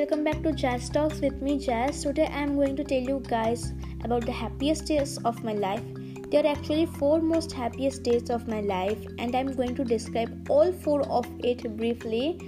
welcome 0.00 0.24
back 0.24 0.42
to 0.42 0.50
Jazz 0.50 0.88
Talks 0.88 1.20
with 1.20 1.42
me, 1.42 1.58
Jazz. 1.58 2.02
Today 2.02 2.26
I 2.32 2.40
am 2.42 2.56
going 2.56 2.74
to 2.74 2.82
tell 2.82 3.02
you 3.02 3.22
guys 3.28 3.74
about 4.02 4.24
the 4.24 4.32
happiest 4.32 4.86
days 4.86 5.18
of 5.26 5.44
my 5.44 5.52
life. 5.52 5.82
There 6.30 6.42
are 6.42 6.46
actually 6.52 6.86
four 6.86 7.20
most 7.20 7.52
happiest 7.52 8.02
days 8.02 8.30
of 8.30 8.48
my 8.48 8.62
life, 8.62 8.98
and 9.18 9.34
I'm 9.36 9.54
going 9.54 9.74
to 9.74 9.84
describe 9.84 10.48
all 10.48 10.72
four 10.72 11.02
of 11.02 11.26
it 11.40 11.76
briefly. 11.76 12.38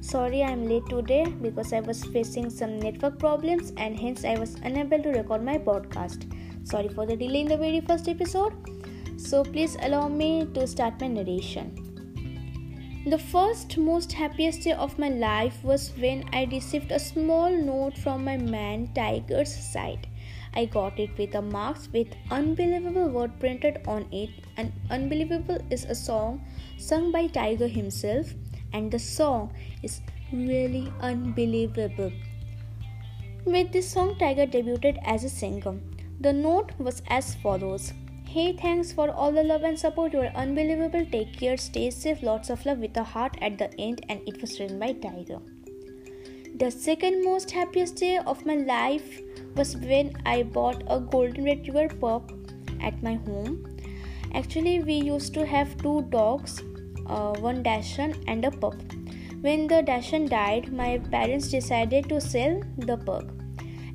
Sorry, 0.00 0.42
I'm 0.42 0.68
late 0.68 0.82
today 0.88 1.26
because 1.26 1.72
I 1.72 1.78
was 1.78 2.02
facing 2.06 2.50
some 2.50 2.80
network 2.80 3.20
problems 3.20 3.72
and 3.76 3.96
hence 3.96 4.24
I 4.24 4.36
was 4.36 4.56
unable 4.64 5.00
to 5.00 5.10
record 5.10 5.44
my 5.44 5.58
podcast. 5.58 6.26
Sorry 6.64 6.88
for 6.88 7.06
the 7.06 7.14
delay 7.14 7.42
in 7.42 7.46
the 7.46 7.56
very 7.56 7.82
first 7.82 8.08
episode. 8.08 8.52
So, 9.16 9.44
please 9.44 9.76
allow 9.82 10.08
me 10.08 10.48
to 10.54 10.66
start 10.66 11.00
my 11.00 11.06
narration. 11.06 11.89
The 13.06 13.18
first 13.18 13.78
most 13.78 14.12
happiest 14.12 14.64
day 14.64 14.72
of 14.72 14.98
my 14.98 15.08
life 15.08 15.64
was 15.64 15.90
when 15.96 16.28
I 16.34 16.44
received 16.44 16.92
a 16.92 16.98
small 16.98 17.50
note 17.50 17.96
from 17.96 18.26
my 18.26 18.36
man 18.36 18.90
Tiger's 18.94 19.54
side. 19.54 20.06
I 20.52 20.66
got 20.66 21.00
it 21.00 21.16
with 21.16 21.34
a 21.34 21.40
marks 21.40 21.88
with 21.94 22.08
unbelievable 22.30 23.08
word 23.08 23.40
printed 23.40 23.80
on 23.86 24.06
it 24.12 24.28
and 24.58 24.70
unbelievable 24.90 25.56
is 25.70 25.86
a 25.86 25.94
song 25.94 26.44
sung 26.76 27.10
by 27.10 27.28
Tiger 27.28 27.68
himself 27.68 28.34
and 28.74 28.92
the 28.92 28.98
song 28.98 29.54
is 29.82 30.02
really 30.30 30.92
unbelievable. 31.00 32.12
With 33.46 33.72
this 33.72 33.90
song 33.90 34.16
Tiger 34.18 34.46
debuted 34.46 34.98
as 35.04 35.24
a 35.24 35.30
singer. 35.30 35.80
The 36.20 36.34
note 36.34 36.72
was 36.78 37.00
as 37.08 37.34
follows 37.36 37.94
Hey, 38.32 38.52
thanks 38.52 38.92
for 38.92 39.10
all 39.10 39.32
the 39.32 39.42
love 39.42 39.64
and 39.64 39.76
support. 39.76 40.12
You 40.12 40.20
are 40.20 40.32
unbelievable. 40.40 41.04
Take 41.04 41.32
care, 41.36 41.56
stay 41.56 41.90
safe. 41.90 42.22
Lots 42.22 42.48
of 42.48 42.64
love 42.64 42.78
with 42.78 42.96
a 42.96 43.02
heart 43.02 43.36
at 43.42 43.58
the 43.58 43.68
end, 43.86 44.06
and 44.08 44.20
it 44.24 44.40
was 44.40 44.60
written 44.60 44.78
by 44.78 44.92
Tiger. 44.92 45.38
The 46.54 46.70
second 46.70 47.24
most 47.24 47.50
happiest 47.50 47.96
day 47.96 48.18
of 48.18 48.46
my 48.46 48.54
life 48.54 49.20
was 49.56 49.76
when 49.78 50.12
I 50.24 50.44
bought 50.44 50.84
a 50.86 51.00
golden 51.00 51.42
retriever 51.42 51.88
pup 51.88 52.30
at 52.80 53.02
my 53.02 53.14
home. 53.14 53.66
Actually, 54.32 54.78
we 54.78 55.00
used 55.10 55.34
to 55.34 55.44
have 55.44 55.76
two 55.82 56.02
dogs, 56.10 56.62
uh, 57.08 57.32
one 57.48 57.64
Dachshund 57.64 58.16
and 58.28 58.44
a 58.44 58.52
pup. 58.52 58.76
When 59.40 59.66
the 59.66 59.82
Dachshund 59.82 60.30
died, 60.30 60.72
my 60.72 60.98
parents 61.10 61.48
decided 61.48 62.08
to 62.10 62.20
sell 62.20 62.62
the 62.78 62.96
pup 62.96 63.39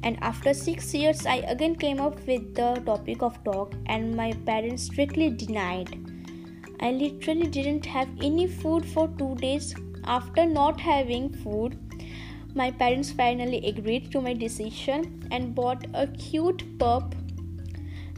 and 0.03 0.17
after 0.21 0.53
6 0.53 0.93
years 0.93 1.25
i 1.25 1.37
again 1.53 1.75
came 1.75 1.99
up 1.99 2.19
with 2.27 2.53
the 2.55 2.73
topic 2.85 3.21
of 3.21 3.43
dog 3.43 3.75
and 3.85 4.15
my 4.15 4.31
parents 4.45 4.83
strictly 4.83 5.29
denied. 5.29 5.97
I 6.79 6.91
literally 6.91 7.47
didn't 7.47 7.85
have 7.85 8.09
any 8.21 8.47
food 8.47 8.85
for 8.85 9.07
2 9.17 9.35
days. 9.35 9.73
After 10.03 10.45
not 10.45 10.79
having 10.79 11.29
food 11.43 11.77
my 12.55 12.71
parents 12.71 13.11
finally 13.11 13.65
agreed 13.67 14.11
to 14.11 14.21
my 14.21 14.33
decision 14.33 15.27
and 15.31 15.53
bought 15.53 15.85
a 15.93 16.07
cute 16.07 16.63
pup. 16.79 17.13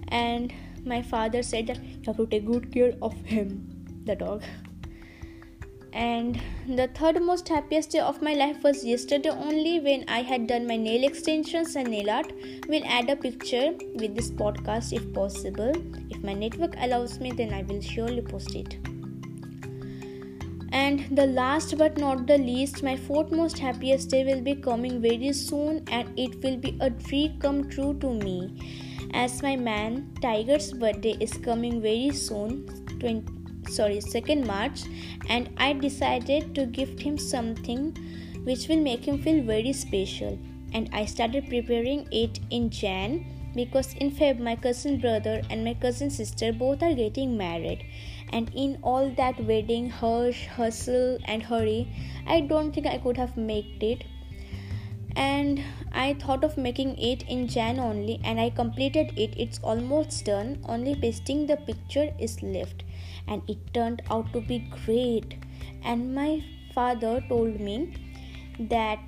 And 0.10 0.54
my 0.86 1.02
father 1.02 1.42
said 1.44 1.68
that 1.68 1.84
you 1.84 2.02
have 2.06 2.18
to 2.18 2.28
take 2.28 2.46
good 2.46 2.72
care 2.72 2.94
of 3.02 3.14
him 3.26 3.56
the 4.06 4.16
dog 4.16 4.44
and 5.94 6.40
the 6.68 6.88
third 6.90 7.22
most 7.22 7.48
happiest 7.48 7.92
day 7.92 8.00
of 8.00 8.22
my 8.22 8.34
life 8.34 8.64
was 8.64 8.84
yesterday 8.84 9.30
only 9.30 9.80
when 9.80 10.04
I 10.08 10.22
had 10.22 10.48
done 10.48 10.68
my 10.68 10.76
nail 10.76 11.04
extensions 11.04 11.76
and 11.76 11.90
nail 11.90 12.10
art. 12.10 12.32
We'll 12.68 12.86
add 12.86 13.10
a 13.10 13.16
picture 13.16 13.74
with 13.96 14.16
this 14.16 14.30
podcast 14.30 14.94
if 14.94 15.14
possible. 15.14 15.74
If 16.10 16.24
my 16.24 16.34
network 16.34 16.76
allows 16.78 17.20
me, 17.20 17.32
then 17.32 17.54
I 17.54 17.64
will 17.64 17.82
surely 17.82 18.22
post 18.22 18.56
it. 18.56 18.78
And 20.72 21.06
the 21.16 21.26
last 21.26 21.78
but 21.78 21.98
not 21.98 22.28
the 22.28 22.38
least, 22.38 22.84
my 22.84 22.98
fourth 22.98 23.32
most 23.32 23.58
happiest 23.58 24.10
day 24.10 24.26
will 24.26 24.42
be 24.42 24.56
coming 24.56 25.02
very 25.02 25.32
soon, 25.34 25.84
and 25.90 26.20
it 26.20 26.44
will 26.44 26.58
be 26.58 26.78
a 26.82 26.90
dream 26.90 27.40
come 27.40 27.70
true 27.70 27.98
to 28.00 28.14
me. 28.14 28.54
As 29.14 29.42
my 29.42 29.56
man 29.56 30.14
Tiger's 30.22 30.74
birthday 30.74 31.16
is 31.22 31.34
coming 31.34 31.82
very 31.82 32.12
soon, 32.12 32.68
20 33.00 33.37
sorry 33.76 33.98
2nd 33.98 34.46
march 34.46 34.84
and 35.30 35.50
i 35.58 35.74
decided 35.74 36.54
to 36.56 36.66
gift 36.66 37.00
him 37.00 37.18
something 37.18 37.84
which 38.48 38.68
will 38.70 38.82
make 38.82 39.06
him 39.06 39.18
feel 39.22 39.42
very 39.44 39.74
special. 39.74 40.38
And 40.74 40.90
i 40.94 41.06
started 41.06 41.50
preparing 41.50 42.08
it 42.12 42.40
in 42.50 42.70
jan 42.70 43.26
because 43.56 43.94
in 43.96 44.12
feb 44.20 44.40
my 44.48 44.56
cousin 44.56 45.00
brother 45.06 45.42
and 45.50 45.66
my 45.66 45.74
cousin 45.86 46.10
sister 46.10 46.52
both 46.54 46.84
are 46.84 46.94
getting 46.94 47.38
married. 47.38 47.86
And 48.32 48.52
in 48.54 48.78
all 48.84 49.10
that 49.18 49.40
wedding 49.52 49.90
hush 49.90 50.46
hustle 50.60 51.18
and 51.26 51.44
hurry 51.44 51.88
i 52.26 52.40
don't 52.42 52.72
think 52.74 52.88
i 52.88 52.98
could 52.98 53.18
have 53.18 53.36
made 53.36 53.84
it. 53.92 54.06
And 55.16 55.64
I 55.92 56.14
thought 56.14 56.44
of 56.44 56.58
making 56.58 56.98
it 57.00 57.24
in 57.24 57.48
Jan 57.48 57.80
only 57.80 58.20
and 58.24 58.40
I 58.40 58.52
completed 58.52 59.14
it. 59.18 59.34
It's 59.36 59.60
almost 59.64 60.26
done, 60.26 60.60
only 60.66 60.94
pasting 60.94 61.48
the 61.48 61.58
picture 61.58 62.14
is 62.20 62.44
left 62.44 62.84
and 63.28 63.42
it 63.48 63.58
turned 63.74 64.02
out 64.10 64.32
to 64.34 64.42
be 64.42 64.60
great. 64.86 65.36
And 65.84 66.14
my 66.14 66.44
father 66.74 67.24
told 67.30 67.60
me 67.60 67.94
that 68.60 69.00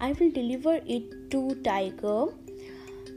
I 0.00 0.12
will 0.12 0.30
deliver 0.30 0.80
it 0.86 1.30
to 1.30 1.54
Tiger. 1.62 2.26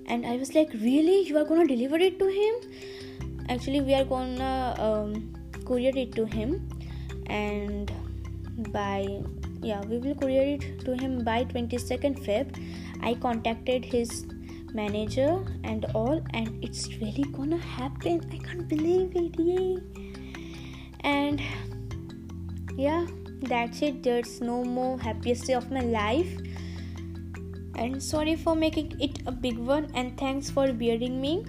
And 0.07 0.25
I 0.25 0.37
was 0.37 0.53
like, 0.53 0.71
Really? 0.73 1.21
You 1.27 1.37
are 1.37 1.45
gonna 1.45 1.67
deliver 1.67 1.97
it 1.97 2.19
to 2.19 2.27
him? 2.27 2.55
Actually, 3.49 3.81
we 3.81 3.93
are 3.93 4.05
gonna 4.05 4.75
um, 4.79 5.33
courier 5.65 5.91
it 5.95 6.13
to 6.15 6.25
him, 6.25 6.67
and 7.27 7.91
by 8.71 9.07
yeah, 9.61 9.81
we 9.85 9.97
will 9.97 10.15
courier 10.15 10.57
it 10.57 10.79
to 10.85 10.95
him 10.95 11.23
by 11.23 11.43
22nd 11.45 12.23
Feb. 12.25 12.55
I 13.01 13.15
contacted 13.15 13.85
his 13.85 14.25
manager 14.75 15.43
and 15.63 15.85
all 15.95 16.21
and 16.33 16.63
it's 16.63 16.87
really 16.95 17.23
gonna 17.31 17.57
happen. 17.57 18.21
I 18.31 18.37
can't 18.37 18.67
believe 18.67 19.15
it 19.15 19.39
yay. 19.39 19.77
And 21.01 21.41
yeah 22.75 23.05
that's 23.41 23.81
it. 23.81 24.03
There's 24.03 24.41
no 24.41 24.63
more 24.63 24.99
happiest 24.99 25.47
day 25.47 25.53
of 25.53 25.71
my 25.71 25.81
life. 25.81 26.37
And 27.75 28.01
sorry 28.01 28.35
for 28.35 28.55
making 28.55 28.99
it 28.99 29.19
a 29.25 29.31
big 29.31 29.57
one 29.57 29.91
and 29.93 30.17
thanks 30.17 30.49
for 30.49 30.71
bearing 30.71 31.21
me. 31.21 31.45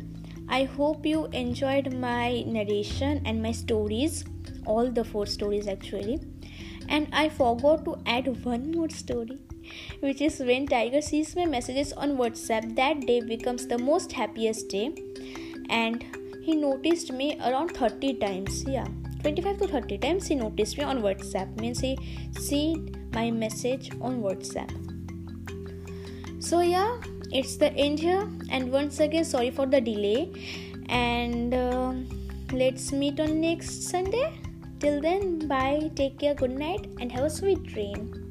I 0.49 0.65
hope 0.65 1.05
you 1.05 1.27
enjoyed 1.27 1.93
my 1.93 2.43
narration 2.47 3.23
and 3.25 3.43
my 3.43 3.53
stories 3.53 4.25
all 4.67 4.91
the 4.91 5.05
four 5.05 5.27
stories 5.27 5.69
actually. 5.69 6.21
And 6.89 7.09
i 7.13 7.29
forgot 7.29 7.85
to 7.85 7.97
add 8.07 8.45
one 8.45 8.71
more 8.73 8.89
story 8.89 9.39
which 10.01 10.21
is 10.21 10.39
when 10.41 10.67
Tiger 10.67 11.01
sees 11.01 11.35
my 11.37 11.45
messages 11.45 11.93
on 11.93 12.17
WhatsApp. 12.17 12.75
That 12.77 13.07
day 13.07 13.21
becomes 13.21 13.67
the 13.67 13.79
most 13.79 14.13
happiest 14.13 14.69
day, 14.69 14.93
and 15.71 16.05
he 16.43 16.55
noticed 16.55 17.13
me 17.13 17.39
around 17.41 17.77
30 17.77 18.15
times. 18.15 18.65
Yeah, 18.65 18.87
25 19.23 19.59
to 19.59 19.69
30 19.69 19.99
times 19.99 20.27
he 20.27 20.35
noticed 20.35 20.79
me 20.79 20.85
on 20.85 21.03
WhatsApp. 21.03 21.59
Means 21.61 21.81
he 21.81 21.99
see 22.39 22.77
my 23.13 23.31
message 23.31 23.91
on 24.01 24.23
WhatsApp. 24.23 24.71
So 26.39 26.61
yeah, 26.61 26.99
it's 27.33 27.57
the 27.57 27.73
end 27.73 27.99
here, 27.99 28.29
and 28.51 28.71
once 28.71 29.01
again 29.01 29.25
sorry 29.25 29.51
for 29.51 29.67
the 29.67 29.81
delay, 29.81 30.31
and 30.89 31.55
uh, 31.55 31.95
let's 32.53 32.93
meet 32.93 33.19
on 33.19 33.41
next 33.41 33.89
Sunday. 33.89 34.39
Till 34.79 35.01
then, 35.01 35.49
bye, 35.49 35.91
take 35.97 36.19
care, 36.19 36.35
good 36.35 36.51
night, 36.51 36.87
and 37.01 37.11
have 37.11 37.25
a 37.25 37.31
sweet 37.31 37.63
dream. 37.63 38.26